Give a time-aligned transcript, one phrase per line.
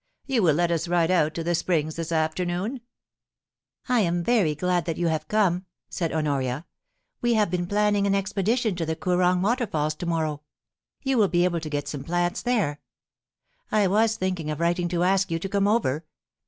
[0.25, 2.81] You will let us ride out to the Springs this afternoon?
[3.87, 6.65] I am very glad that you have come,* said Honoria.
[6.93, 10.41] * We have been planning an expedition to the Koorong Waterfalls to morrow.
[11.03, 12.81] You will be able to get some plants there.
[13.71, 16.03] I was thinking of writing to ask you to come over.